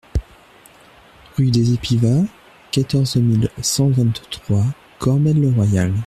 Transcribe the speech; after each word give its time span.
Rue 1.37 1.51
des 1.51 1.75
Épivas, 1.75 2.23
quatorze 2.71 3.17
mille 3.17 3.51
cent 3.61 3.89
vingt-trois 3.89 4.65
Cormelles-le-Royal 4.97 5.93